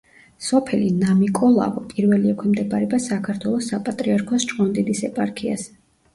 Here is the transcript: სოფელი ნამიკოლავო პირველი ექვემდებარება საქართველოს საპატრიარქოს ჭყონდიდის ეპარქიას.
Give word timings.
სოფელი 0.43 0.87
ნამიკოლავო 1.01 1.83
პირველი 1.91 2.31
ექვემდებარება 2.31 3.01
საქართველოს 3.09 3.69
საპატრიარქოს 3.75 4.49
ჭყონდიდის 4.55 5.05
ეპარქიას. 5.13 5.71